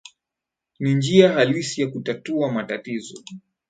[0.79, 3.23] ni njia halisi ya kutatua matatizo